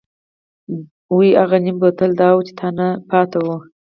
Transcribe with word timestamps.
وۍ 1.15 1.29
اغه 1.43 1.57
نيم 1.63 1.75
بوتل 1.81 2.11
دوا 2.19 2.39
چې 2.47 2.53
تانه 2.59 2.87
پاتې 3.09 3.39
وه. 3.45 3.57